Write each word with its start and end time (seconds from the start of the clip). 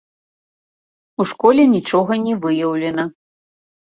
У 1.23 1.27
школе 1.33 1.63
нічога 1.75 2.13
не 2.25 2.33
выяўлена. 2.45 3.03